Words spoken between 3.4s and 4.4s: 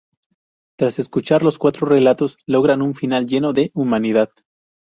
de humanidad.